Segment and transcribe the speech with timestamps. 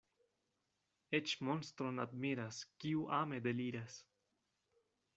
[1.17, 4.03] Eĉ monstron admiras, kiu ame deliras.